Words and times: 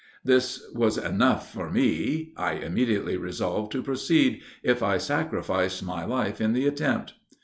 This 0.23 0.63
was 0.73 0.97
enough 0.97 1.53
for 1.53 1.69
me; 1.69 2.33
I 2.35 2.53
immediately 2.53 3.17
resolved 3.17 3.71
to 3.73 3.83
proceed, 3.83 4.41
if 4.63 4.81
I 4.81 4.97
sacrificed 4.97 5.83
my 5.83 6.05
life 6.05 6.41
in 6.41 6.53
the 6.53 6.65
attempt. 6.65 7.13